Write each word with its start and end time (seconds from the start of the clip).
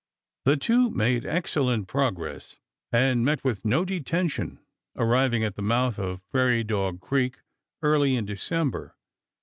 The 0.45 0.57
two 0.57 0.89
made 0.89 1.27
excellent 1.27 1.87
progress, 1.87 2.55
and 2.91 3.23
met 3.23 3.43
with 3.43 3.63
no 3.63 3.85
detention, 3.85 4.59
arriving 4.95 5.43
at 5.43 5.53
the 5.53 5.61
mouth 5.61 5.99
of 5.99 6.27
Prairie 6.31 6.63
Dog 6.63 6.99
Creek 6.99 7.41
early 7.83 8.15
in 8.15 8.25
December. 8.25 8.95